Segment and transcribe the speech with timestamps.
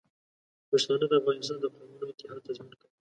[0.69, 2.95] پښتانه د افغانستان د قومونو اتحاد تضمین کوي.